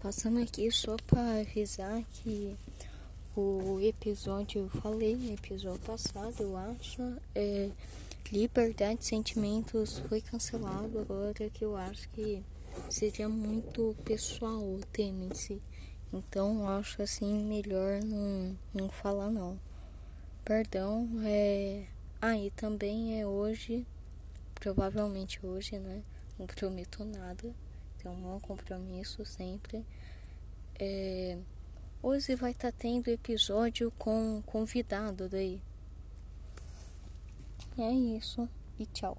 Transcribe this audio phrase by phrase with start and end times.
[0.00, 2.56] passando aqui só para avisar que
[3.36, 7.02] o episódio, eu falei episódio passado, eu acho,
[7.34, 7.70] é,
[8.32, 12.42] Liberdade de Sentimentos foi cancelado agora que eu acho que
[12.88, 15.60] seria muito pessoal o tema em si.
[16.10, 19.60] Então eu acho assim melhor não, não falar não.
[20.42, 21.84] Perdão, é.
[22.20, 23.86] Ah, também é hoje,
[24.54, 26.02] provavelmente hoje, né?
[26.38, 27.54] Não prometo nada.
[28.04, 29.82] Tenho um compromisso sempre.
[30.78, 31.38] É,
[32.02, 35.62] hoje vai estar tá tendo episódio com convidado daí.
[37.78, 38.46] É isso
[38.78, 39.16] e tchau.